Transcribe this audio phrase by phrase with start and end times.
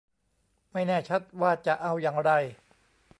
[0.71, 2.31] ไม่แน่ชัดว่าจะเอาอย่างไร